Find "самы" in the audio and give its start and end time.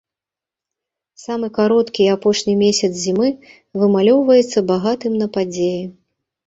1.23-1.47